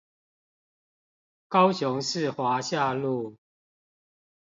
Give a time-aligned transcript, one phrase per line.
[1.47, 3.35] 高雄市華夏路